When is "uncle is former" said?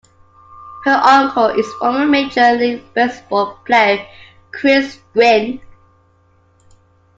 0.93-2.07